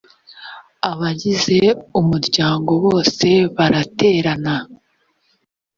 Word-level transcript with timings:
abagize 0.91 1.57
umuryango 1.99 2.71
bose 2.85 3.27
baraterana 3.55 4.55